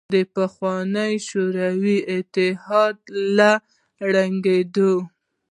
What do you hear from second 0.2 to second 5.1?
پخواني شوروي اتحاد له ړنګېدو